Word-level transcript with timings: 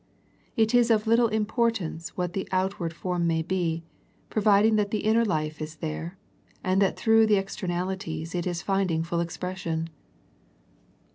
It 0.57 0.73
is 0.73 0.89
of 0.89 1.05
little 1.05 1.27
importance 1.27 2.17
what 2.17 2.33
the 2.33 2.47
out 2.51 2.79
ward 2.79 2.91
form 2.91 3.27
may 3.27 3.43
be, 3.43 3.83
providing 4.31 4.75
that 4.77 4.89
the 4.89 5.01
inner 5.01 5.23
life 5.23 5.61
is 5.61 5.75
there, 5.75 6.17
and 6.63 6.81
that 6.81 6.97
through 6.97 7.27
the 7.27 7.37
externalities 7.37 8.33
it 8.33 8.47
is 8.47 8.63
finding 8.63 9.03
full 9.03 9.19
expression. 9.19 9.91